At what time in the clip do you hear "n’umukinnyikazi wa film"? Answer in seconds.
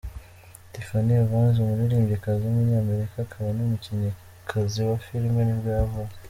3.57-5.33